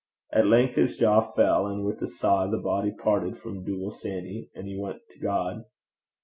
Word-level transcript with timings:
At 0.33 0.47
length 0.47 0.77
his 0.77 0.97
jaw 0.97 1.31
fell, 1.33 1.67
and 1.67 1.85
with 1.85 2.01
a 2.01 2.07
sigh, 2.07 2.47
the 2.49 2.57
body 2.57 2.89
parted 2.91 3.37
from 3.37 3.63
Dooble 3.63 3.91
Sanny, 3.93 4.49
and 4.55 4.67
he 4.67 4.75
went 4.75 5.01
to 5.11 5.19
God. 5.19 5.65